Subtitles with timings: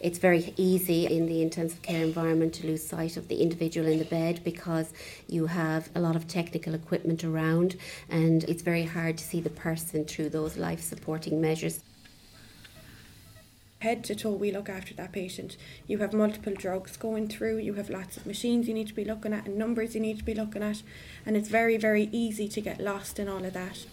[0.00, 3.98] It's very easy in the intensive care environment to lose sight of the individual in
[3.98, 4.92] the bed because
[5.28, 7.76] you have a lot of technical equipment around
[8.08, 11.80] and it's very hard to see the person through those life supporting measures
[13.80, 15.56] head to toe we look after that patient.
[15.86, 19.04] You have multiple drugs going through, you have lots of machines you need to be
[19.04, 20.82] looking at and numbers you need to be looking at,
[21.24, 23.86] and it's very, very easy to get lost in all of that.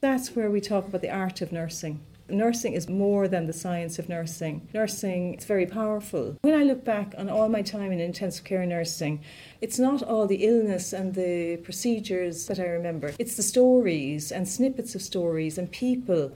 [0.00, 2.00] That's where we talk about the art of nursing.
[2.28, 4.68] Nursing is more than the science of nursing.
[4.72, 6.36] Nursing is very powerful.
[6.42, 9.20] When I look back on all my time in intensive care nursing,
[9.60, 13.12] it's not all the illness and the procedures that I remember.
[13.18, 16.32] It's the stories and snippets of stories and people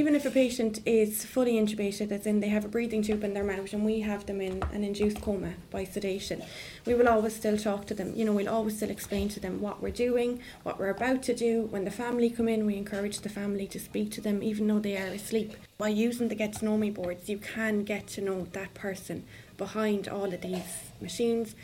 [0.00, 3.34] even if a patient is fully intubated, as in they have a breathing tube in
[3.34, 6.42] their mouth and we have them in an induced coma by sedation,
[6.86, 8.14] we will always still talk to them.
[8.16, 11.34] You know, we'll always still explain to them what we're doing, what we're about to
[11.34, 11.66] do.
[11.68, 14.78] When the family come in, we encourage the family to speak to them even though
[14.78, 15.54] they are asleep.
[15.76, 19.24] By using the Get to Know Me boards, you can get to know that person
[19.58, 21.54] behind all of these machines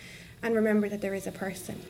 [0.42, 1.80] and remember that there is a person.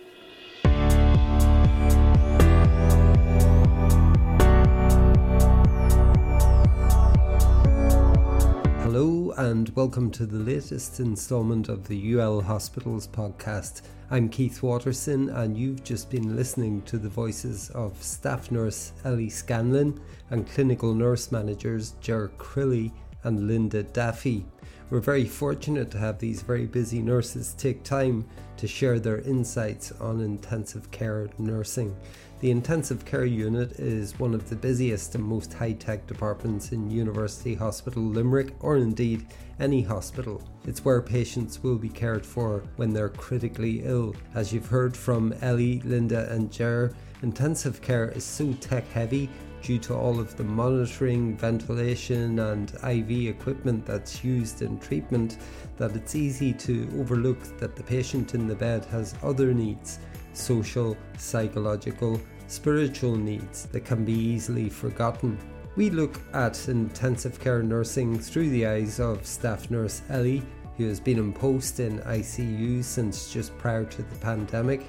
[8.97, 13.83] Hello, and welcome to the latest instalment of the UL Hospitals podcast.
[14.11, 19.29] I'm Keith Watterson, and you've just been listening to the voices of staff nurse Ellie
[19.29, 22.91] Scanlan and clinical nurse managers Ger Crilly
[23.25, 24.47] and Linda Daffy.
[24.89, 28.25] We're very fortunate to have these very busy nurses take time
[28.57, 31.95] to share their insights on intensive care nursing.
[32.39, 36.91] The intensive care unit is one of the busiest and most high tech departments in
[36.91, 39.27] University Hospital Limerick, or indeed
[39.59, 40.43] any hospital.
[40.67, 44.15] It's where patients will be cared for when they're critically ill.
[44.35, 49.31] As you've heard from Ellie, Linda, and Ger, intensive care is so tech heavy
[49.63, 55.39] due to all of the monitoring, ventilation, and IV equipment that's used in treatment
[55.79, 60.01] that it's easy to overlook that the patient in the bed has other needs
[60.37, 65.39] social, psychological, spiritual needs that can be easily forgotten.
[65.77, 70.43] We look at intensive care nursing through the eyes of staff nurse Ellie,
[70.77, 74.89] who has been in post in ICU since just prior to the pandemic,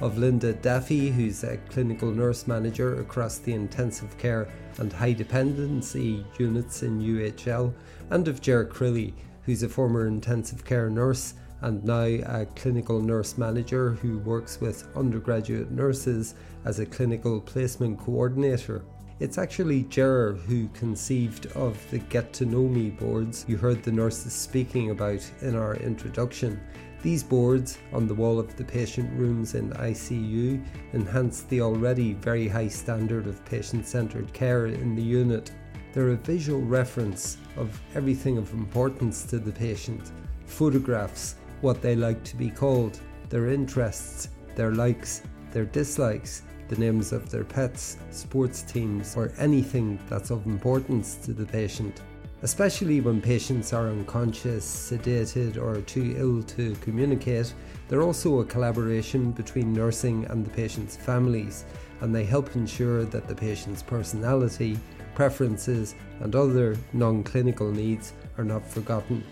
[0.00, 6.24] of Linda Daffy, who's a clinical nurse manager across the intensive care and high dependency
[6.38, 7.72] units in UHL,
[8.10, 13.38] and of Ger Crilly, who's a former intensive care nurse and now a clinical nurse
[13.38, 16.34] manager who works with undergraduate nurses
[16.64, 18.84] as a clinical placement coordinator.
[19.18, 23.92] It's actually Ger who conceived of the Get to Know Me boards you heard the
[23.92, 26.60] nurses speaking about in our introduction.
[27.02, 30.62] These boards on the wall of the patient rooms in ICU
[30.92, 35.50] enhance the already very high standard of patient centred care in the unit.
[35.94, 40.12] They're a visual reference of everything of importance to the patient
[40.44, 45.22] photographs, what they like to be called, their interests, their likes,
[45.52, 51.32] their dislikes, the names of their pets, sports teams, or anything that's of importance to
[51.32, 52.02] the patient.
[52.42, 57.52] Especially when patients are unconscious, sedated, or too ill to communicate,
[57.88, 61.64] they're also a collaboration between nursing and the patient's families,
[62.00, 64.78] and they help ensure that the patient's personality,
[65.14, 69.24] preferences, and other non clinical needs are not forgotten.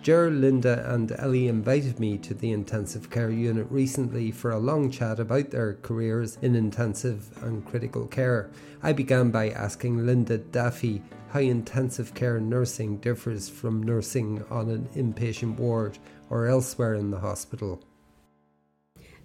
[0.00, 4.90] Ger, Linda, and Ellie invited me to the intensive care unit recently for a long
[4.90, 8.50] chat about their careers in intensive and critical care.
[8.82, 14.88] I began by asking Linda Daffy how intensive care nursing differs from nursing on an
[14.94, 15.98] inpatient ward
[16.30, 17.82] or elsewhere in the hospital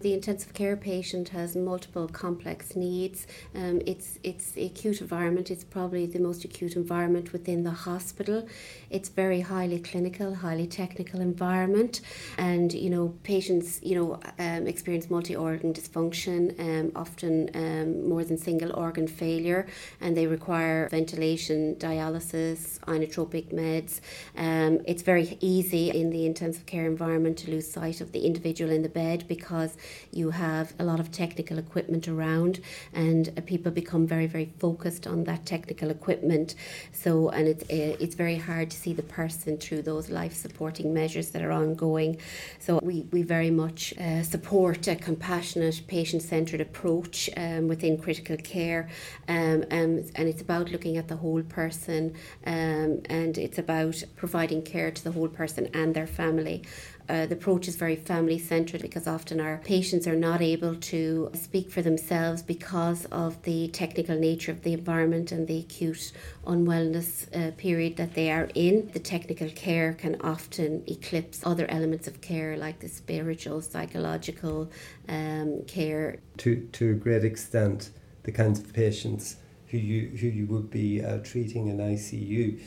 [0.03, 3.25] the intensive care patient has multiple complex needs.
[3.55, 5.49] Um, it's it's the acute environment.
[5.49, 8.45] It's probably the most acute environment within the hospital.
[8.89, 12.01] It's very highly clinical, highly technical environment,
[12.37, 18.37] and you know patients you know um, experience multi-organ dysfunction, um, often um, more than
[18.37, 19.65] single organ failure,
[20.01, 24.01] and they require ventilation, dialysis, inotropic meds.
[24.35, 28.69] Um, it's very easy in the intensive care environment to lose sight of the individual
[28.69, 29.77] in the bed because
[30.11, 32.59] you have a lot of technical equipment around,
[32.93, 36.55] and uh, people become very, very focused on that technical equipment.
[36.91, 40.93] So, and it's uh, it's very hard to see the person through those life supporting
[40.93, 42.17] measures that are ongoing.
[42.59, 48.37] So, we we very much uh, support a compassionate, patient centered approach um, within critical
[48.37, 48.89] care,
[49.27, 52.13] um, and, and it's about looking at the whole person,
[52.45, 56.63] um, and it's about providing care to the whole person and their family.
[57.09, 61.29] Uh, the approach is very family centered because often our patients are not able to
[61.33, 66.13] speak for themselves because of the technical nature of the environment and the acute
[66.45, 68.89] unwellness uh, period that they are in.
[68.93, 74.71] The technical care can often eclipse other elements of care like the spiritual, psychological
[75.09, 76.19] um, care.
[76.37, 77.91] To, to a great extent,
[78.23, 82.61] the kinds of patients who you, who you would be uh, treating in ICU,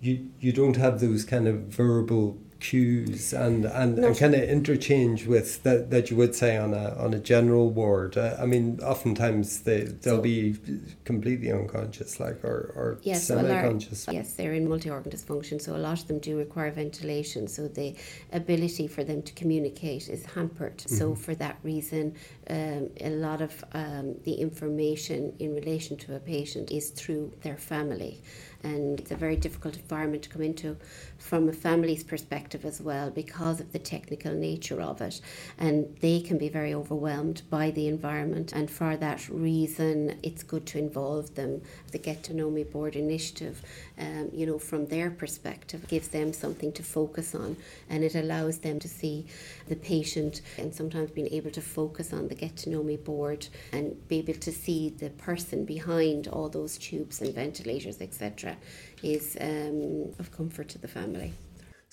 [0.00, 5.26] you, you don't have those kind of verbal cues and and, and kind of interchange
[5.26, 8.16] with that that you would say on a on a general ward.
[8.16, 10.56] Uh, I mean, oftentimes they they'll so, be
[11.04, 14.06] completely unconscious, like or or yes, semi-conscious.
[14.06, 17.48] Well, yes, they're in multi-organ dysfunction, so a lot of them do require ventilation.
[17.48, 17.94] So the
[18.32, 20.78] ability for them to communicate is hampered.
[20.78, 20.96] Mm-hmm.
[20.96, 22.14] So for that reason,
[22.48, 27.58] um, a lot of um, the information in relation to a patient is through their
[27.58, 28.22] family
[28.64, 30.76] and it's a very difficult environment to come into
[31.18, 35.20] from a family's perspective as well because of the technical nature of it.
[35.58, 40.66] And they can be very overwhelmed by the environment and for that reason it's good
[40.66, 41.62] to involve them.
[41.92, 43.62] The get to know me board initiative
[43.98, 47.56] um, you know from their perspective gives them something to focus on
[47.88, 49.26] and it allows them to see
[49.68, 53.46] the patient and sometimes being able to focus on the get to know me board
[53.72, 58.53] and be able to see the person behind all those tubes and ventilators etc
[59.02, 61.32] is um, of comfort to the family.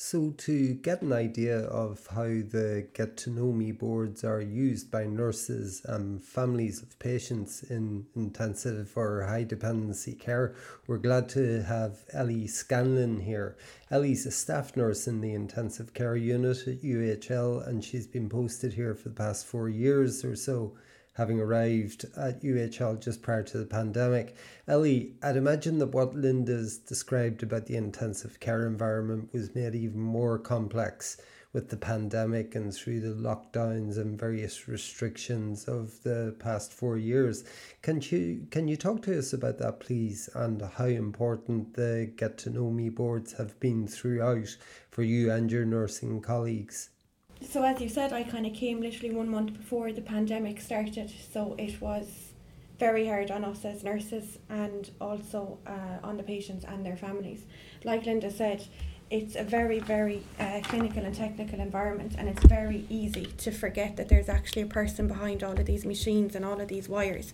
[0.03, 4.89] So, to get an idea of how the Get to Know Me boards are used
[4.89, 10.55] by nurses and families of patients in intensive or high dependency care,
[10.87, 13.55] we're glad to have Ellie Scanlan here.
[13.91, 18.73] Ellie's a staff nurse in the intensive care unit at UHL and she's been posted
[18.73, 20.73] here for the past four years or so
[21.21, 24.35] having arrived at UHL just prior to the pandemic.
[24.67, 29.99] Ellie, I'd imagine that what Linda's described about the intensive care environment was made even
[29.99, 31.21] more complex
[31.53, 37.43] with the pandemic and through the lockdowns and various restrictions of the past four years.
[37.83, 42.39] Can you can you talk to us about that please and how important the get
[42.39, 44.57] to know me boards have been throughout
[44.89, 46.90] for you and your nursing colleagues?
[47.49, 51.11] So as you said, I kind of came literally one month before the pandemic started,
[51.33, 52.07] so it was
[52.79, 57.45] very hard on us as nurses and also uh, on the patients and their families.
[57.83, 58.65] Like Linda said,
[59.09, 63.97] it's a very, very uh, clinical and technical environment, and it's very easy to forget
[63.97, 67.33] that there's actually a person behind all of these machines and all of these wires.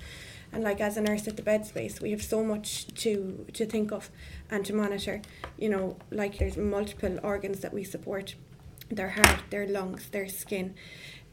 [0.52, 3.66] And like as a nurse at the bed space, we have so much to to
[3.66, 4.10] think of
[4.50, 5.22] and to monitor.
[5.58, 8.36] You know, like there's multiple organs that we support
[8.90, 10.76] their heart, their lungs, their skin,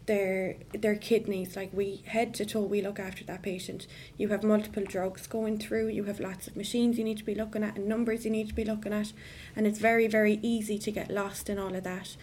[0.06, 1.56] their their kidneys.
[1.56, 3.86] Like we head to toe, we look after that patient.
[4.16, 5.88] You have multiple drugs going through.
[5.88, 8.48] You have lots of machines you need to be looking at and numbers you need
[8.48, 9.12] to be looking at,
[9.56, 12.16] and it's very very easy to get lost in all of that.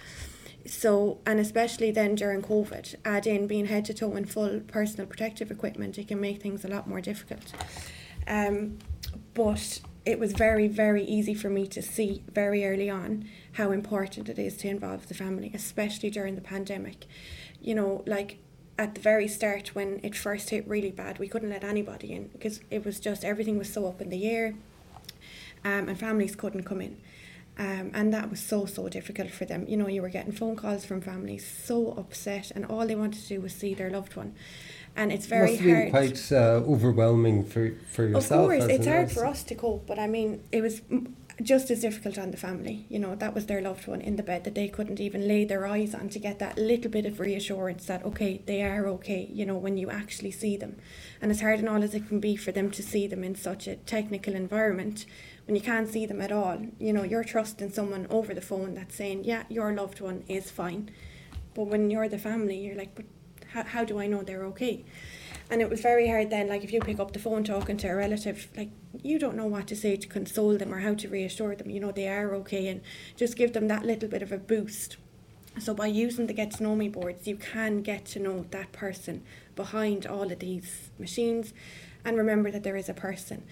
[0.66, 5.08] So, and especially then during COVID, add in being head to toe in full personal
[5.08, 7.52] protective equipment, it can make things a lot more difficult.
[8.28, 8.78] Um,
[9.34, 14.30] but it was very, very easy for me to see very early on how important
[14.30, 17.06] it is to involve the family, especially during the pandemic.
[17.62, 18.40] You know, like
[18.80, 22.28] at the very start when it first hit really bad, we couldn't let anybody in
[22.30, 24.56] because it was just everything was so up in the air
[25.64, 26.98] um, and families couldn't come in.
[27.60, 29.66] Um, and that was so so difficult for them.
[29.68, 33.22] You know, you were getting phone calls from families so upset, and all they wanted
[33.22, 34.34] to do was see their loved one
[34.96, 35.90] and it's very Must hard.
[35.90, 38.52] quite uh, overwhelming for for yourself.
[38.52, 40.82] Of course, it's hard for us to cope, but I mean, it was
[41.42, 42.86] just as difficult on the family.
[42.90, 45.46] You know, that was their loved one in the bed that they couldn't even lay
[45.46, 49.30] their eyes on to get that little bit of reassurance that okay, they are okay.
[49.32, 50.78] You know, when you actually see them,
[51.22, 53.36] and as hard and all as it can be for them to see them in
[53.36, 55.06] such a technical environment.
[55.48, 58.76] When you can't see them at all, you know, you're trusting someone over the phone
[58.76, 60.92] that's saying, Yeah, your loved one is fine.
[61.56, 63.06] But when you're the family, you're like, But
[63.54, 64.84] how, how do I know they're okay?
[65.50, 67.88] And it was very hard then, like if you pick up the phone talking to
[67.90, 68.70] a relative, like
[69.04, 71.80] you don't know what to say to console them or how to reassure them, you
[71.80, 72.82] know, they are okay and
[73.18, 74.96] just give them that little bit of a boost.
[75.60, 78.72] So by using the get to know me boards, you can get to know that
[78.72, 79.24] person
[79.56, 81.54] behind all of these machines
[82.06, 83.44] and remember that there is a person.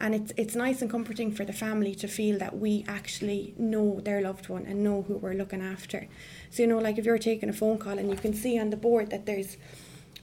[0.00, 4.00] And it's it's nice and comforting for the family to feel that we actually know
[4.00, 6.08] their loved one and know who we're looking after.
[6.50, 8.70] So, you know, like if you're taking a phone call and you can see on
[8.70, 9.56] the board that there's,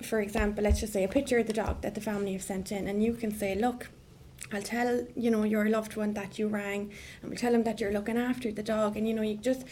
[0.01, 2.71] for example, let's just say a picture of the dog that the family have sent
[2.71, 3.89] in, and you can say, look,
[4.51, 7.79] I'll tell, you know, your loved one that you rang, and we'll tell them that
[7.79, 9.63] you're looking after the dog, and, you know, you just,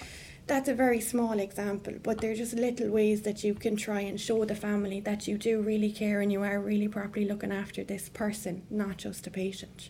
[0.48, 4.20] that's a very small example, but they're just little ways that you can try and
[4.20, 7.84] show the family that you do really care and you are really properly looking after
[7.84, 9.90] this person, not just a patient.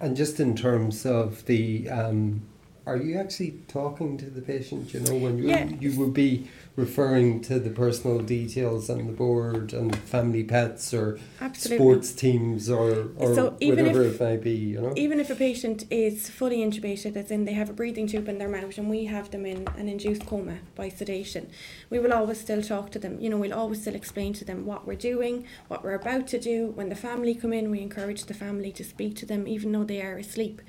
[0.00, 2.42] And just in terms of the um,
[2.90, 4.92] are you actually talking to the patient?
[4.92, 5.68] You know, when you Yeah.
[5.84, 11.18] you would be referring to the personal details on the board and family pets or
[11.40, 11.76] Absolutely.
[11.78, 14.56] sports teams or, or So even whatever if- it may be.
[14.72, 14.92] You know.
[14.96, 18.38] Even if a patient is fully intubated, as in they have a breathing tube in
[18.38, 21.46] their mouth and we have them in an induced coma by sedation,
[21.90, 23.18] we will always still talk to them.
[23.20, 26.40] You know, we'll always still explain to them what we're doing, what we're about to
[26.40, 26.72] do.
[26.78, 29.84] When the family come in, we encourage the family to speak to them even though
[29.84, 30.60] they are asleep.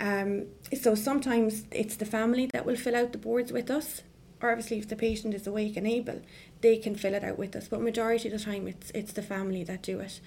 [0.00, 0.46] Um,
[0.80, 4.02] so sometimes it's the family that will fill out the boards with us,
[4.40, 6.22] or obviously if the patient is awake and able,
[6.62, 7.68] they can fill it out with us.
[7.68, 10.20] But majority of the time, it's it's the family that do it,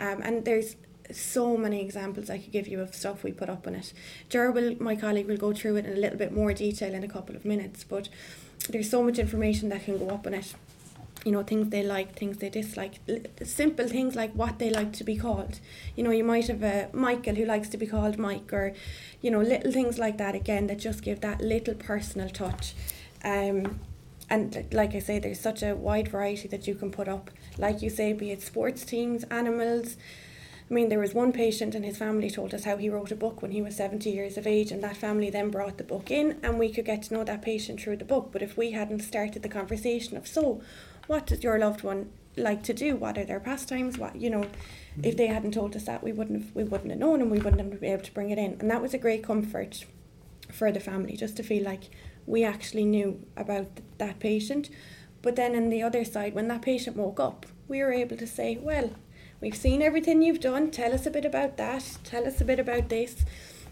[0.00, 0.74] um, and there's
[1.10, 3.92] so many examples I could give you of stuff we put up on it.
[4.28, 7.04] Ger will, my colleague, will go through it in a little bit more detail in
[7.04, 8.08] a couple of minutes, but
[8.68, 10.54] there's so much information that can go up on it.
[11.24, 12.94] You know, things they like, things they dislike,
[13.44, 15.60] simple things like what they like to be called.
[15.94, 18.72] You know, you might have a Michael who likes to be called Mike, or,
[19.20, 22.74] you know, little things like that again that just give that little personal touch.
[23.24, 23.78] Um,
[24.28, 27.30] and like I say, there's such a wide variety that you can put up.
[27.56, 29.96] Like you say, be it sports teams, animals,
[30.72, 33.14] I mean, there was one patient and his family told us how he wrote a
[33.14, 36.10] book when he was 70 years of age, and that family then brought the book
[36.10, 38.30] in, and we could get to know that patient through the book.
[38.32, 40.62] But if we hadn't started the conversation of, so,
[41.06, 42.96] what does your loved one like to do?
[42.96, 43.98] What are their pastimes?
[43.98, 44.48] What, you know, if
[44.96, 45.16] mm-hmm.
[45.16, 47.60] they hadn't told us that, we wouldn't have, we wouldn't have known and we wouldn't
[47.60, 48.56] have been able to bring it in.
[48.60, 49.84] And that was a great comfort
[50.50, 51.90] for the family, just to feel like
[52.26, 54.70] we actually knew about th- that patient.
[55.22, 58.26] But then on the other side, when that patient woke up, we were able to
[58.26, 58.90] say, well,
[59.40, 60.70] we've seen everything you've done.
[60.70, 61.98] Tell us a bit about that.
[62.04, 63.24] Tell us a bit about this.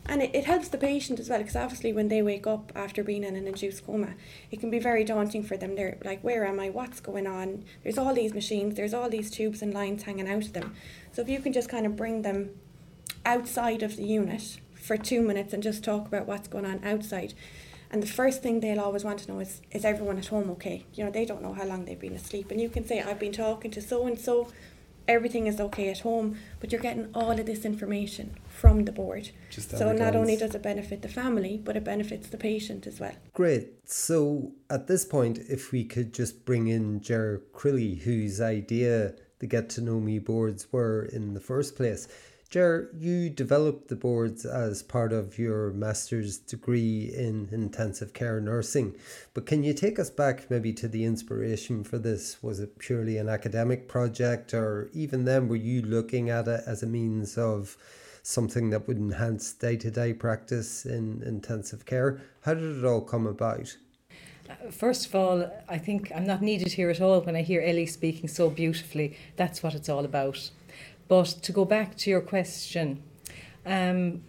[0.07, 3.04] And it, it helps the patient as well, because obviously when they wake up after
[3.04, 4.14] being in an induced coma,
[4.50, 5.76] it can be very daunting for them.
[5.76, 6.71] They're like, where am I?
[6.71, 7.64] What's going on?
[7.83, 10.75] There's all these machines, there's all these tubes and lines hanging out of them.
[11.12, 12.50] So if you can just kind of bring them
[13.25, 17.35] outside of the unit for two minutes and just talk about what's going on outside.
[17.92, 20.87] And the first thing they'll always want to know is, is everyone at home okay?
[20.95, 22.50] You know, they don't know how long they've been asleep.
[22.50, 24.49] And you can say, I've been talking to so and so,
[25.11, 29.31] everything is okay at home, but you're getting all of this information from the board.
[29.50, 33.00] Just so not only does it benefit the family, but it benefits the patient as
[33.00, 33.14] well.
[33.35, 33.69] Great.
[33.85, 39.47] So at this point, if we could just bring in Ger Crilly, whose idea the
[39.47, 42.07] Get to Know Me boards were in the first place.
[42.50, 48.97] Ger, you developed the boards as part of your master's degree in intensive care nursing.
[49.35, 52.42] But can you take us back maybe to the inspiration for this?
[52.42, 56.83] Was it purely an academic project, or even then, were you looking at it as
[56.83, 57.76] a means of
[58.25, 62.21] something that would enhance day to day practice in intensive care?
[62.40, 63.76] How did it all come about?
[64.73, 67.87] First of all, I think I'm not needed here at all when I hear Ellie
[67.87, 69.16] speaking so beautifully.
[69.37, 70.50] That's what it's all about.
[71.11, 73.02] But to go back to your question,
[73.67, 74.23] um,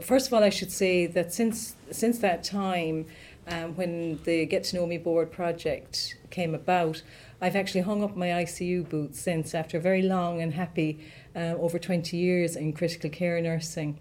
[0.00, 3.04] first of all, I should say that since since that time,
[3.46, 7.02] um, when the Get to Know Me board project came about,
[7.42, 10.98] I've actually hung up my ICU boots since after a very long and happy
[11.36, 13.98] uh, over 20 years in critical care nursing.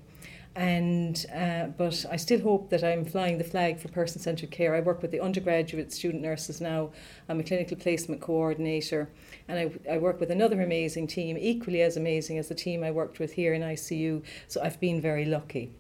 [0.55, 4.74] And uh, but I still hope that I'm flying the flag for person-centered care.
[4.74, 6.91] I work with the undergraduate student nurses now.
[7.27, 9.09] I'm a clinical placement coordinator,
[9.50, 12.91] and I, I work with another amazing team, equally as amazing as the team I
[12.91, 14.24] worked with here in ICU.
[14.47, 15.74] So I've been very lucky.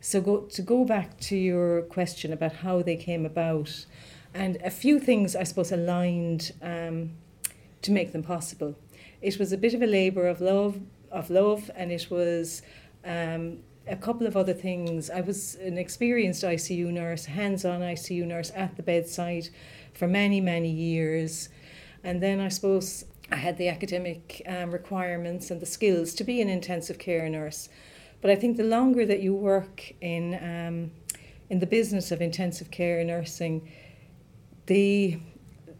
[0.00, 3.86] So go to go back to your question about how they came about,
[4.34, 7.12] and a few things I suppose aligned um,
[7.82, 8.74] to make them possible.
[9.22, 10.80] It was a bit of a labour of love,
[11.12, 12.62] of love, and it was.
[13.04, 15.10] Um, a couple of other things.
[15.10, 19.48] I was an experienced ICU nurse, hands on ICU nurse at the bedside
[19.94, 21.48] for many, many years.
[22.02, 26.40] And then I suppose I had the academic um, requirements and the skills to be
[26.40, 27.68] an intensive care nurse.
[28.20, 30.90] But I think the longer that you work in, um,
[31.50, 33.70] in the business of intensive care nursing,
[34.66, 35.18] the,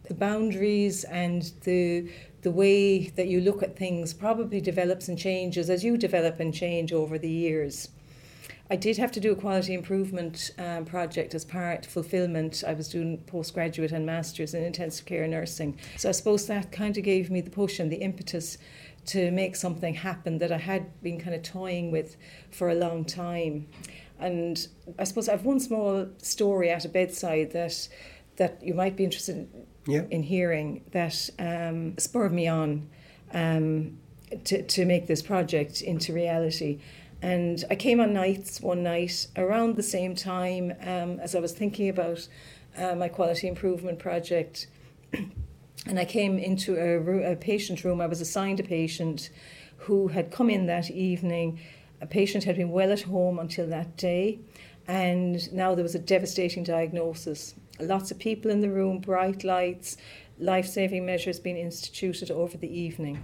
[0.03, 2.09] the boundaries and the,
[2.41, 6.53] the way that you look at things probably develops and changes as you develop and
[6.53, 7.89] change over the years.
[8.69, 12.63] I did have to do a quality improvement um, project as part fulfillment.
[12.67, 15.77] I was doing postgraduate and masters in intensive care nursing.
[15.97, 18.57] So I suppose that kind of gave me the push and the impetus
[19.07, 22.17] to make something happen that I had been kind of toying with
[22.51, 23.67] for a long time.
[24.19, 24.67] And
[24.99, 27.87] I suppose I've one small story at a bedside that
[28.35, 29.47] that you might be interested
[29.87, 30.03] Yeah.
[30.11, 32.87] in hearing that um, spurred me on
[33.33, 33.97] um,
[34.43, 36.79] to, to make this project into reality.
[37.21, 41.51] And I came on nights one night around the same time um, as I was
[41.51, 42.27] thinking about
[42.77, 44.67] uh, my quality improvement project.
[45.13, 48.01] and I came into a, a patient room.
[48.01, 49.29] I was assigned a patient
[49.77, 51.59] who had come in that evening.
[52.01, 54.39] A patient had been well at home until that day.
[54.87, 57.55] And now there was a devastating diagnosis.
[57.79, 59.97] Lots of people in the room, bright lights,
[60.39, 63.23] life saving measures being instituted over the evening.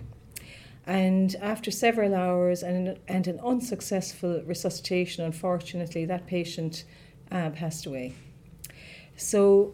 [0.86, 6.84] And after several hours and, and an unsuccessful resuscitation, unfortunately, that patient
[7.32, 8.14] uh, passed away.
[9.16, 9.74] So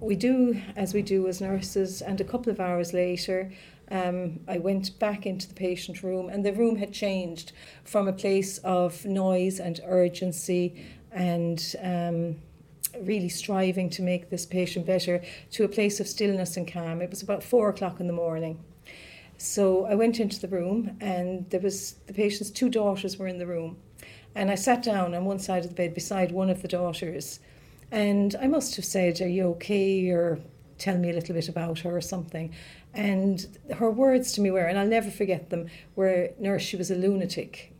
[0.00, 3.52] we do as we do as nurses, and a couple of hours later,
[3.90, 7.52] um, I went back into the patient room, and the room had changed
[7.84, 12.36] from a place of noise and urgency and um,
[13.00, 15.22] really striving to make this patient better
[15.52, 17.00] to a place of stillness and calm.
[17.00, 18.58] It was about four o'clock in the morning.
[19.38, 23.38] So I went into the room, and there was the patient's two daughters were in
[23.38, 23.76] the room.
[24.34, 27.40] And I sat down on one side of the bed beside one of the daughters.
[27.90, 30.08] And I must have said, Are you okay?
[30.10, 30.40] Or
[30.78, 32.54] tell me a little bit about her or something.
[32.94, 36.90] And her words to me were, and I'll never forget them, were, Nurse, she was
[36.90, 37.72] a lunatic.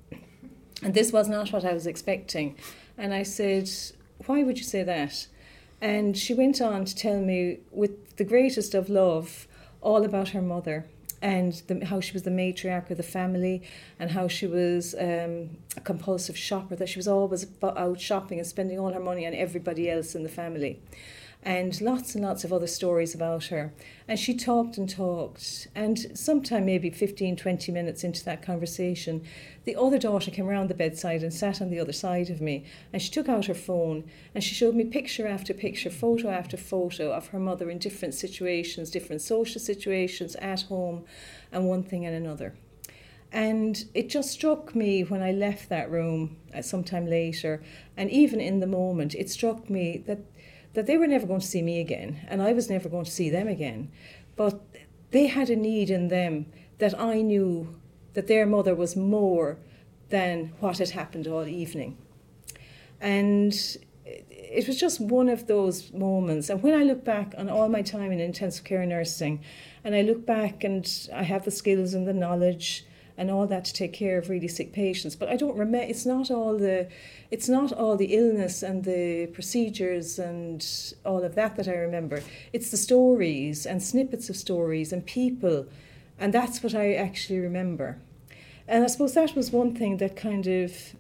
[0.83, 2.57] And this was not what I was expecting.
[2.99, 3.71] And I said,
[4.27, 5.27] Why would you say that?
[5.81, 9.47] And she went on to tell me, with the greatest of love,
[9.83, 10.87] all about her mother
[11.23, 13.63] and the, how she was the matriarch of the family
[13.99, 18.47] and how she was um, a compulsive shopper, that she was always out shopping and
[18.47, 20.79] spending all her money on everybody else in the family
[21.43, 23.73] and lots and lots of other stories about her.
[24.09, 25.69] And she talked and talked.
[25.75, 29.23] And sometime, maybe 15, 20 minutes into that conversation,
[29.65, 32.65] the other daughter came around the bedside and sat on the other side of me.
[32.93, 36.57] And she took out her phone and she showed me picture after picture, photo after
[36.57, 41.05] photo of her mother in different situations, different social situations, at home,
[41.53, 42.55] and one thing and another.
[43.33, 47.63] And it just struck me when I left that room uh, sometime later,
[47.97, 50.21] and even in the moment, it struck me that
[50.77, 53.11] that they were never going to see me again and I was never going to
[53.11, 53.91] see them again.
[54.37, 54.61] But
[55.11, 57.81] they had a need in them that I knew
[58.13, 59.59] that their mother was more
[60.11, 61.97] than what had happened all evening.
[63.01, 63.55] And
[64.05, 66.51] it was just one of those moments.
[66.51, 69.43] And when I look back on all my time in intensive care nursing,
[69.83, 72.85] and I look back and I have the skills and the knowledge
[73.19, 75.17] and all that to take care of really sick patients.
[75.17, 75.87] But I don't remember.
[75.87, 76.89] It's not all the,
[77.31, 80.67] it's not all the illness and the procedures and
[81.05, 82.23] all of that that I remember.
[82.53, 85.67] It's the stories and snippets of stories and people,
[86.19, 87.99] and that's what I actually remember.
[88.69, 90.95] And I suppose that was one thing that kind of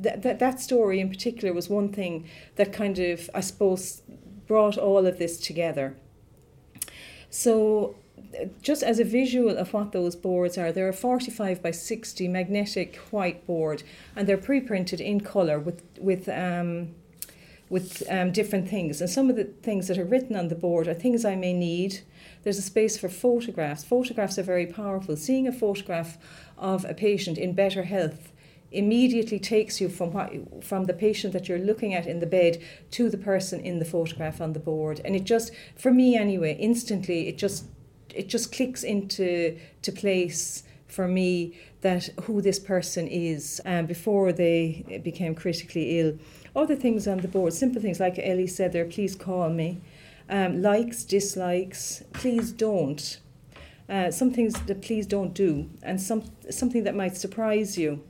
[0.00, 4.02] that, that, that story in particular was one thing that kind of, I suppose,
[4.46, 5.96] brought all of this together.
[7.30, 7.96] So
[8.62, 12.96] just as a visual of what those boards are, they're a 45 by 60 magnetic
[13.10, 13.82] white board
[14.14, 16.94] and they're pre-printed in colour with, with, um,
[17.68, 19.00] with um, different things.
[19.00, 21.52] And some of the things that are written on the board are things I may
[21.52, 22.00] need.
[22.42, 23.84] There's a space for photographs.
[23.84, 25.16] Photographs are very powerful.
[25.16, 26.18] Seeing a photograph
[26.56, 28.32] of a patient in better health
[28.70, 30.30] immediately takes you from what
[30.62, 33.84] from the patient that you're looking at in the bed to the person in the
[33.84, 37.64] photograph on the board and it just for me anyway instantly it just
[38.14, 44.32] it just clicks into to place for me that who this person is um, before
[44.32, 46.18] they became critically ill.
[46.56, 49.80] Other things on the board, simple things like Ellie said there, please call me.
[50.28, 53.20] Um, likes, dislikes, please don't.
[53.88, 58.02] Uh, some things that please don't do, and some something that might surprise you.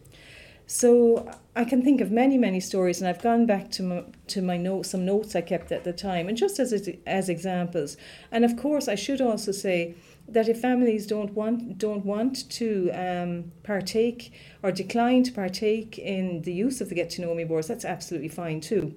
[0.71, 4.43] So I can think of many, many stories, and I've gone back to my, to
[4.43, 7.97] my notes, some notes I kept at the time, and just as as examples.
[8.31, 9.95] And of course, I should also say
[10.29, 14.31] that if families don't want don't want to um, partake
[14.63, 17.87] or decline to partake in the use of the Get to Know Me boards, that's
[17.87, 18.95] absolutely fine too.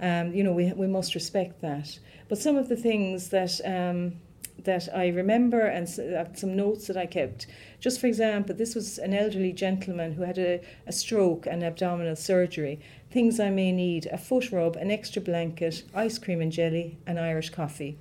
[0.00, 1.98] Um, you know, we we must respect that.
[2.30, 4.14] But some of the things that um,
[4.64, 7.46] that I remember and uh, some notes that I kept.
[7.80, 12.16] Just for example, this was an elderly gentleman who had a, a stroke and abdominal
[12.16, 12.80] surgery.
[13.10, 17.18] Things I may need a foot rub, an extra blanket, ice cream and jelly, and
[17.18, 17.98] Irish coffee.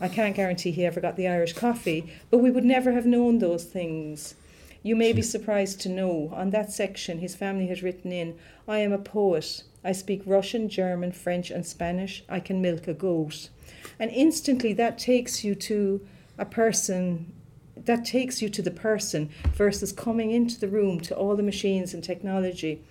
[0.00, 3.38] I can't guarantee he ever got the Irish coffee, but we would never have known
[3.38, 4.34] those things.
[4.82, 8.78] You may be surprised to know on that section his family had written in I
[8.78, 9.62] am a poet.
[9.84, 12.24] I speak Russian, German, French, and Spanish.
[12.30, 13.50] I can milk a goat.
[13.98, 16.06] And instantly that takes you to
[16.38, 17.32] a person,
[17.76, 21.94] that takes you to the person versus coming into the room to all the machines
[21.94, 22.82] and technology.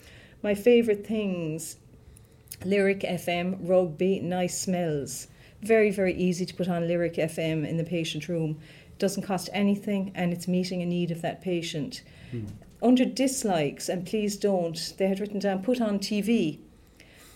[0.42, 1.78] My favourite things
[2.66, 5.28] Lyric FM, rugby, nice smells.
[5.62, 8.60] Very, very easy to put on Lyric FM in the patient room.
[8.98, 12.02] Doesn't cost anything and it's meeting a need of that patient.
[12.32, 12.46] Hmm.
[12.82, 16.60] Under dislikes, and please don't, they had written down put on TV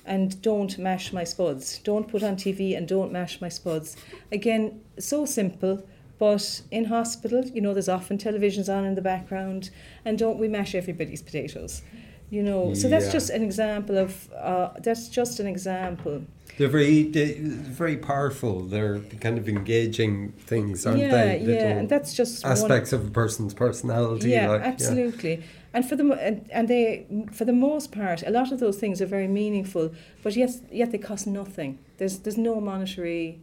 [0.05, 1.79] and don't mash my spuds.
[1.79, 3.95] Don't put on TV and don't mash my spuds.
[4.31, 5.85] Again, so simple,
[6.19, 9.69] but in hospital, you know, there's often televisions on in the background,
[10.05, 11.81] and don't we mash everybody's potatoes?
[12.29, 13.11] You know, so that's Yeah.
[13.11, 16.23] just an example of uh, that's just an example.
[16.57, 18.61] They're very, they're very powerful.
[18.61, 21.39] They're kind of engaging things, aren't yeah, they?
[21.39, 24.29] yeah, Little and that's just one- aspects of a person's personality.
[24.29, 25.43] yeah, like, absolutely.
[25.73, 29.01] And for the and, and they for the most part, a lot of those things
[29.01, 31.79] are very meaningful, but yet yet they cost nothing.
[31.97, 33.39] There's there's no monetary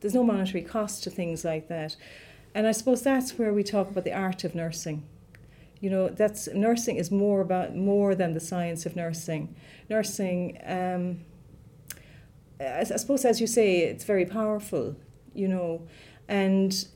[0.00, 1.96] there's no monetary cost to things like that.
[2.54, 5.04] And I suppose that's where we talk about the art of nursing.
[5.80, 9.54] You know, that's nursing is more about more than the science of nursing.
[9.88, 11.20] Nursing, um,
[12.60, 14.96] I, I suppose, as you say, it's very powerful.
[15.34, 15.88] You know,
[16.28, 16.86] and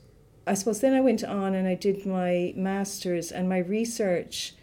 [0.45, 4.53] I suppose then I went on and I did my masters and my research.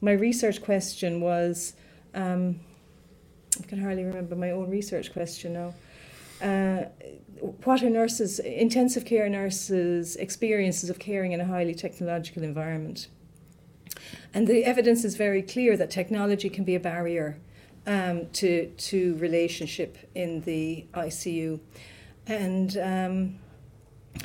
[0.00, 1.74] My research question was,
[2.14, 2.60] um,
[3.58, 5.74] I can hardly remember my own research question now.
[6.42, 6.84] Uh,
[7.64, 13.08] what are nurses, intensive care nurses' experiences of caring in a highly technological environment?
[14.34, 17.38] And the evidence is very clear that technology can be a barrier
[17.86, 21.60] um, to, to relationship in the ICU.
[22.26, 23.38] And um,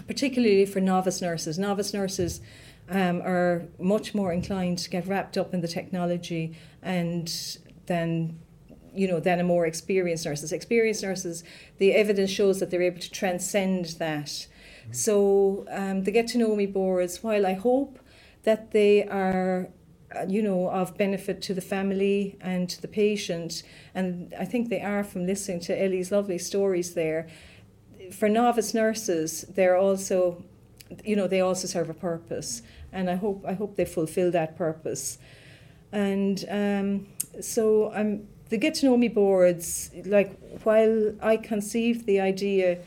[0.07, 2.41] particularly for novice nurses, novice nurses
[2.91, 8.39] um, are much more inclined to get wrapped up in the technology and then
[8.93, 10.51] you know than a more experienced nurses.
[10.51, 11.43] Experienced nurses,
[11.77, 14.47] the evidence shows that they're able to transcend that.
[14.91, 17.99] So um, the get to know me boards, while I hope
[18.43, 19.69] that they are
[20.13, 24.69] uh, you know of benefit to the family and to the patient and I think
[24.69, 27.29] they are from listening to Ellie's lovely stories there
[28.11, 30.43] for novice nurses they're also
[31.05, 34.57] you know they also serve a purpose and I hope I hope they fulfill that
[34.57, 35.17] purpose
[35.91, 37.07] and um,
[37.41, 42.79] so I'm the get to know me boards like while I conceived the idea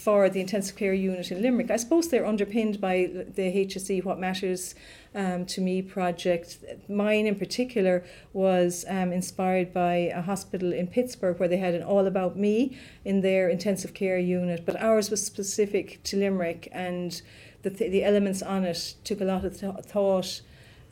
[0.00, 1.70] for the intensive care unit in Limerick.
[1.70, 4.74] I suppose they're underpinned by the HSE What Matters
[5.14, 6.56] um, to Me project.
[6.88, 11.82] Mine in particular was um, inspired by a hospital in Pittsburgh where they had an
[11.82, 17.20] All About Me in their intensive care unit, but ours was specific to Limerick and
[17.62, 20.40] the, th- the elements on it took a lot of th- thought.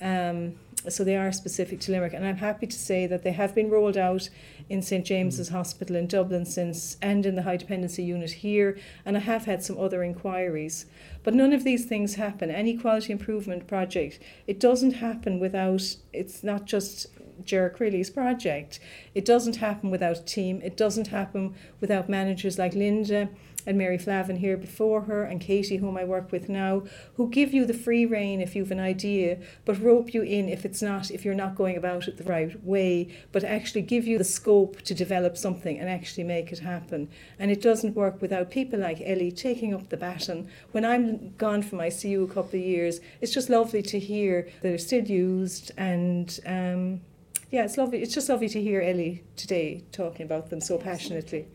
[0.01, 0.55] Um,
[0.89, 3.69] so they are specific to Limerick, and I'm happy to say that they have been
[3.69, 4.31] rolled out
[4.69, 9.17] in St James's Hospital in Dublin since, and in the high dependency unit here, and
[9.17, 10.87] I have had some other inquiries.
[11.25, 12.51] But none of these things happen.
[12.51, 15.97] Any quality improvement project, it doesn't happen without.
[16.13, 17.09] It's not just
[17.45, 18.79] Ger Crilly's project.
[19.15, 20.61] It doesn't happen without a team.
[20.63, 23.29] It doesn't happen without managers like Linda
[23.69, 26.85] and Mary Flavin here before her, and Katie, whom I work with now,
[27.17, 30.65] who give you the free rein if you've an idea, but rope you in if
[30.65, 34.17] it's not, if you're not going about it the right way, but actually give you
[34.17, 37.11] the scope to develop something and actually make it happen.
[37.39, 40.49] And it doesn't work without people like Ellie taking up the baton.
[40.73, 44.63] When I'm gone from ICU a couple of years, it's just lovely to hear that
[44.63, 46.41] they're still used and.
[46.47, 47.03] Um,
[47.51, 48.03] yeah, it's lovely.
[48.03, 51.49] It's just lovely to hear Ellie today talking about them so passionately.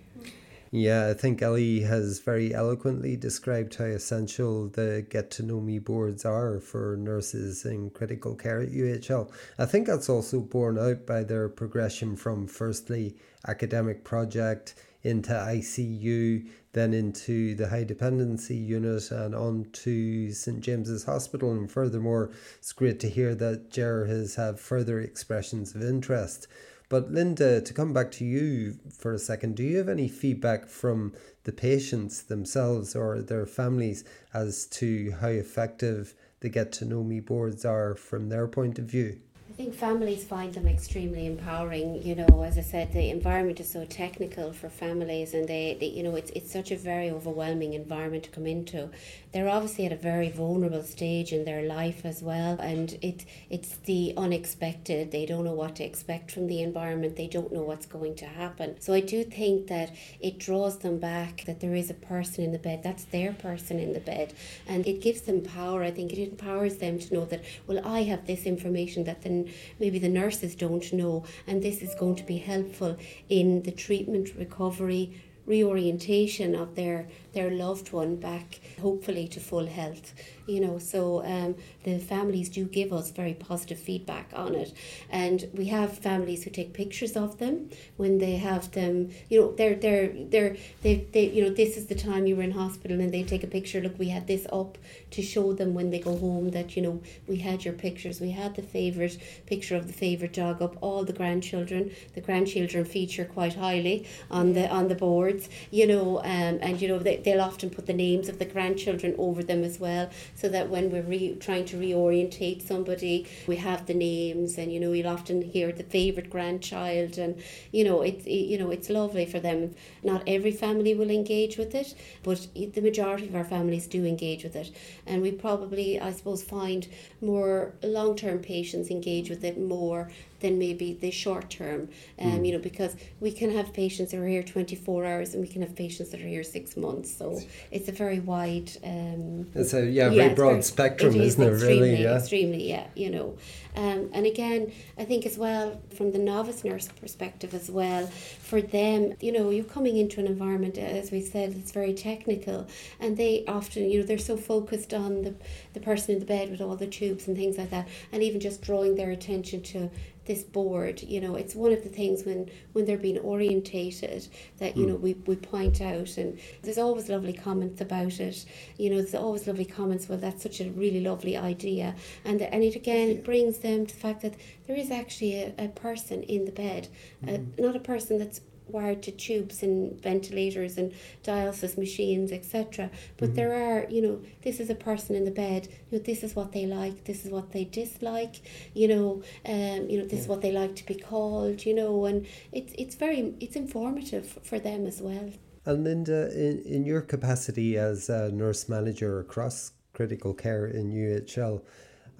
[0.76, 5.78] Yeah, I think Ellie has very eloquently described how essential the get to know me
[5.78, 9.32] boards are for nurses in critical care at UHL.
[9.60, 13.16] I think that's also borne out by their progression from firstly
[13.48, 21.04] academic project into ICU, then into the high dependency unit and on to St James's
[21.04, 21.52] Hospital.
[21.52, 26.48] And furthermore, it's great to hear that Ger has had further expressions of interest.
[26.94, 30.68] But Linda, to come back to you for a second, do you have any feedback
[30.68, 37.04] from the patients themselves or their families as to how effective the Get to Know
[37.04, 39.18] Me boards are from their point of view?
[39.54, 42.02] I think families find them extremely empowering.
[42.02, 45.86] You know, as I said, the environment is so technical for families, and they, they,
[45.86, 48.90] you know, it's it's such a very overwhelming environment to come into.
[49.32, 53.78] They're obviously at a very vulnerable stage in their life as well, and it it's
[53.86, 55.12] the unexpected.
[55.12, 57.16] They don't know what to expect from the environment.
[57.16, 58.82] They don't know what's going to happen.
[58.82, 61.46] So I do think that it draws them back.
[61.46, 62.82] That there is a person in the bed.
[62.82, 64.34] That's their person in the bed,
[64.66, 65.84] and it gives them power.
[65.84, 69.43] I think it empowers them to know that well, I have this information that the
[69.80, 72.98] maybe the nurses don't know, and this is going to be helpful
[73.30, 80.14] in the treatment, recovery, reorientation of their their loved one back hopefully to full health
[80.48, 80.78] you know?
[80.78, 84.74] So um, the families do give us very positive feedback on it.
[85.10, 89.52] And we have families who take pictures of them when they have them you know
[89.54, 93.00] they're they're they're they, they you know this is the time you were in hospital
[93.00, 94.78] and they take a picture look we had this up
[95.12, 98.32] to show them when they go home that you know we had your pictures we
[98.32, 100.76] had the favorite picture of the favorite dog up.
[100.82, 106.20] All the grandchildren the grandchildren feature quite highly on the on the boards you know
[106.20, 109.64] um, and you know they, they'll often put the names of the grandchildren over them
[109.64, 114.58] as well, so that when we're re- trying to reorientate somebody, we have the names,
[114.58, 118.58] and you know you'll often hear the favorite grandchild, and you know it's it, you
[118.58, 119.76] know it's lovely for them.
[120.04, 124.44] Not every family will engage with it, but the majority of our families do engage
[124.44, 124.72] with it,
[125.06, 126.88] and we probably I suppose find
[127.22, 130.12] more long term patients engage with it more
[130.44, 131.90] than maybe the short term.
[132.20, 132.46] Um, mm.
[132.46, 135.62] You know, because we can have patients that are here 24 hours and we can
[135.64, 137.18] have patients that are here six months.
[137.18, 137.40] So
[137.72, 138.70] it's a very wide.
[138.84, 141.68] Um, it's a yeah, very broad very, spectrum, is isn't it?
[141.68, 142.18] Really, yeah.
[142.18, 142.88] Extremely, yeah.
[142.96, 143.38] You know,
[143.76, 148.62] um, and again, I think as well from the novice nurse perspective as well, for
[148.62, 152.68] them, you know, you're coming into an environment as we said, it's very technical,
[153.00, 155.34] and they often, you know, they're so focused on the
[155.74, 158.42] the person in the bed with all the tubes and things like that, and even
[158.42, 159.90] just drawing their attention to
[160.26, 164.78] this board you know it's one of the things when when they're being orientated that
[164.78, 164.90] you mm.
[164.90, 168.46] know we, we point out and there's always lovely comments about it
[168.78, 172.64] you know there's always lovely comments well that's such a really lovely idea and and
[172.64, 174.36] it again it brings them to the fact that
[174.68, 176.88] there is actually a, a person in the bed
[177.24, 177.60] mm.
[177.60, 178.42] not a person that's
[178.74, 180.92] wired to tubes and ventilators and
[181.24, 182.90] dialysis machines, etc.
[183.18, 183.36] But mm-hmm.
[183.36, 185.68] there are, you know, this is a person in the bed.
[185.90, 187.06] You know, this is what they like.
[187.06, 188.42] This is what they dislike.
[188.74, 190.20] You know, um, you know, this yeah.
[190.20, 191.66] is what they like to be called.
[191.66, 195.30] You know, and it's it's very it's informative for them as well.
[195.66, 201.62] And Linda, in, in your capacity as a nurse manager across critical care in UHL,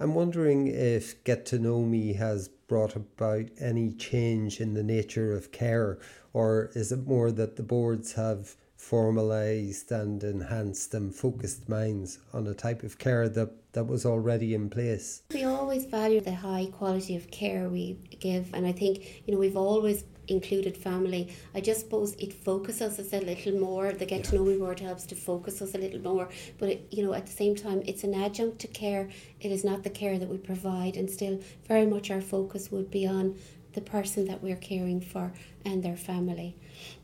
[0.00, 5.32] I'm wondering if Get to Know Me has brought about any change in the nature
[5.32, 5.98] of care
[6.32, 12.46] or is it more that the boards have formalised and enhanced and focused minds on
[12.46, 15.22] a type of care that, that was already in place?
[15.32, 19.38] We always value the high quality of care we give, and I think you know
[19.38, 21.32] we've always included family.
[21.54, 23.92] I just suppose it focuses us a little more.
[23.92, 26.28] The get to know me board helps to focus us a little more.
[26.58, 29.08] But it, you know, at the same time, it's an adjunct to care.
[29.40, 32.90] It is not the care that we provide, and still, very much our focus would
[32.90, 33.36] be on
[33.74, 35.32] the person that we're caring for
[35.64, 36.56] and their family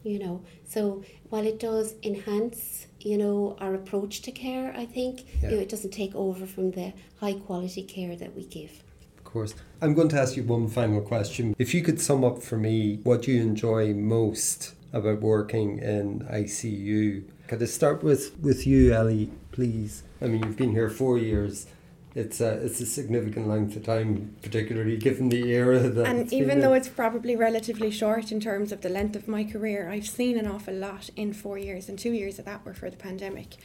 [0.03, 5.27] you know so while it does enhance you know our approach to care i think
[5.43, 5.51] yeah.
[5.51, 8.83] you know, it doesn't take over from the high quality care that we give
[9.33, 9.55] course.
[9.81, 11.55] I'm going to ask you one final question.
[11.59, 17.23] If you could sum up for me what you enjoy most about working in icu
[17.47, 20.05] could i start with with you ellie please?
[20.23, 21.67] I mean you've been here four years.
[22.15, 26.07] It's a it's a significant length of time, particularly given the era that.
[26.07, 29.89] And even though it's probably relatively short in terms of the length of my career,
[29.89, 32.89] I've seen an awful lot in four years, and two years of that were for
[32.89, 33.57] the pandemic.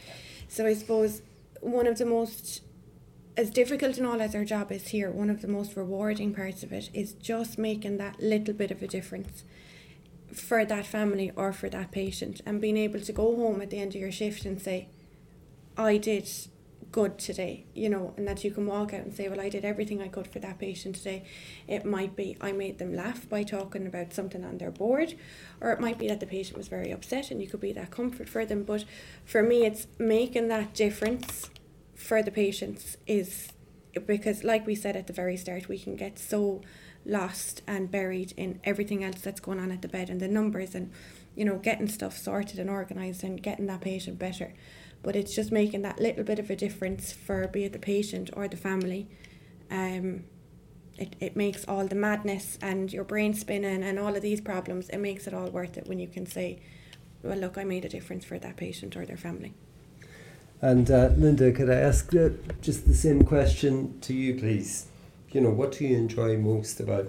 [0.48, 1.22] So I suppose
[1.60, 2.62] one of the most
[3.36, 6.62] as difficult and all as our job is here, one of the most rewarding parts
[6.62, 9.44] of it is just making that little bit of a difference
[10.32, 13.78] for that family or for that patient and being able to go home at the
[13.78, 14.88] end of your shift and say,
[15.76, 16.28] I did
[16.90, 19.66] good today, you know, and that you can walk out and say, Well, I did
[19.66, 21.24] everything I could for that patient today.
[21.68, 25.14] It might be I made them laugh by talking about something on their board,
[25.60, 27.90] or it might be that the patient was very upset and you could be that
[27.90, 28.62] comfort for them.
[28.62, 28.84] But
[29.26, 31.50] for me, it's making that difference
[31.96, 33.48] for the patients is
[34.06, 36.60] because, like we said at the very start, we can get so
[37.04, 40.74] lost and buried in everything else that's going on at the bed and the numbers
[40.74, 40.90] and
[41.36, 44.52] you know getting stuff sorted and organized and getting that patient better
[45.06, 48.28] but it's just making that little bit of a difference for be it the patient
[48.32, 49.06] or the family.
[49.70, 50.24] Um,
[50.98, 54.88] it, it makes all the madness and your brain spinning and all of these problems,
[54.88, 56.58] it makes it all worth it when you can say,
[57.22, 59.54] well, look, I made a difference for that patient or their family.
[60.62, 62.30] And uh, Linda, could I ask uh,
[62.62, 64.86] just the same question to you, please?
[65.30, 67.08] You know, what do you enjoy most about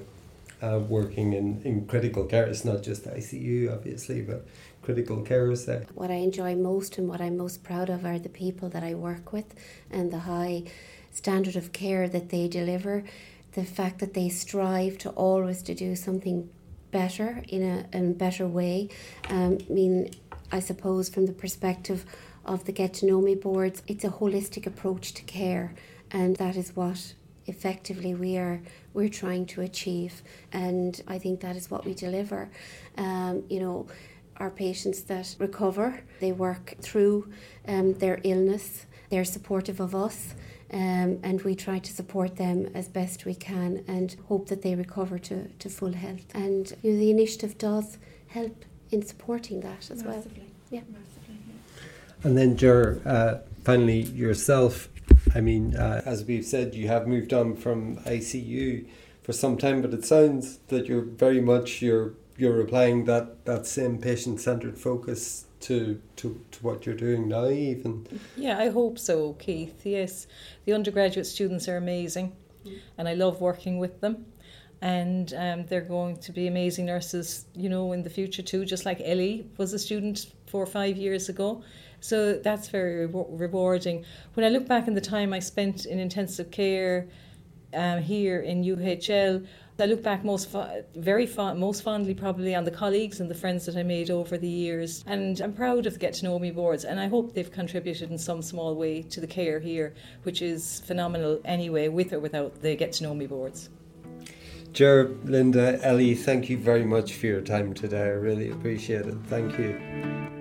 [0.61, 2.45] uh, working in, in critical care?
[2.45, 4.45] It's not just ICU, obviously, but
[4.81, 5.85] critical carers there?
[5.95, 8.93] What I enjoy most and what I'm most proud of are the people that I
[8.95, 9.53] work with
[9.89, 10.63] and the high
[11.11, 13.03] standard of care that they deliver.
[13.53, 16.49] The fact that they strive to always to do something
[16.91, 18.89] better in a, in a better way.
[19.29, 20.11] Um, I mean,
[20.51, 22.05] I suppose from the perspective
[22.47, 25.73] of the Get to Know Me boards, it's a holistic approach to care,
[26.11, 27.13] and that is what
[27.45, 28.61] effectively we are
[28.93, 32.49] we're trying to achieve and I think that is what we deliver
[32.97, 33.87] um, you know
[34.39, 36.01] our patients that recover.
[36.19, 37.31] They work through
[37.67, 40.35] um, their illness, they're supportive of us.
[40.69, 44.75] Um, and we try to support them as best we can and hope that they
[44.75, 46.25] recover to, to full health.
[46.35, 50.39] And you know, the initiative does help in supporting that as Massively.
[50.39, 50.47] well.
[50.69, 50.81] Yeah.
[50.81, 50.81] Massively, yeah.
[52.27, 54.89] And then, Ger, uh, finally, yourself,
[55.33, 58.85] I mean, uh, as we've said, you have moved on from ICU
[59.23, 63.65] for some time, but it sounds that you're very much you're you're applying that, that
[63.65, 68.05] same patient centered focus to, to, to what you're doing now, even.
[68.35, 69.85] Yeah, I hope so, Keith.
[69.85, 70.27] Yes,
[70.65, 72.35] the undergraduate students are amazing,
[72.97, 74.25] and I love working with them.
[74.81, 78.85] And um, they're going to be amazing nurses, you know, in the future too, just
[78.85, 81.63] like Ellie was a student four or five years ago.
[81.99, 84.05] So that's very re- rewarding.
[84.33, 87.07] When I look back in the time I spent in intensive care
[87.73, 89.45] um, here in UHL,
[89.79, 93.65] I look back most fo- very most fondly probably on the colleagues and the friends
[93.67, 96.49] that I made over the years, and I'm proud of the Get to Know Me
[96.49, 100.41] boards, and I hope they've contributed in some small way to the care here, which
[100.41, 103.69] is phenomenal anyway, with or without the Get to Know Me boards.
[104.73, 108.03] Ger, Linda, Ellie, thank you very much for your time today.
[108.03, 109.15] I really appreciate it.
[109.27, 110.36] Thank you.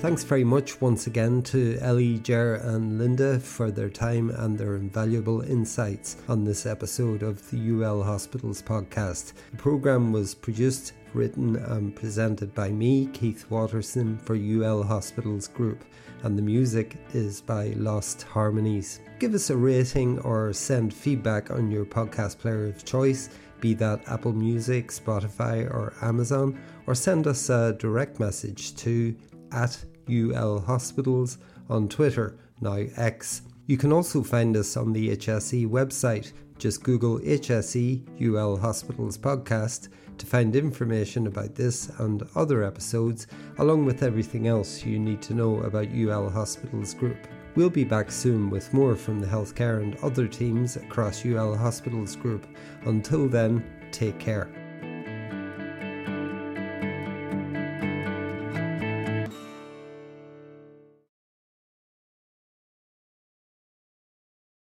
[0.00, 4.76] Thanks very much once again to Ellie, Ger, and Linda for their time and their
[4.76, 9.34] invaluable insights on this episode of the UL Hospitals podcast.
[9.50, 15.84] The programme was produced, written, and presented by me, Keith Watterson, for UL Hospitals Group,
[16.22, 19.00] and the music is by Lost Harmonies.
[19.18, 23.28] Give us a rating or send feedback on your podcast player of choice,
[23.60, 29.14] be that Apple Music, Spotify, or Amazon, or send us a direct message to
[29.52, 33.42] at UL Hospitals on Twitter, now X.
[33.66, 36.32] You can also find us on the HSE website.
[36.58, 43.26] Just Google HSE UL Hospitals podcast to find information about this and other episodes,
[43.58, 47.26] along with everything else you need to know about UL Hospitals Group.
[47.54, 52.14] We'll be back soon with more from the healthcare and other teams across UL Hospitals
[52.16, 52.46] Group.
[52.84, 54.59] Until then, take care.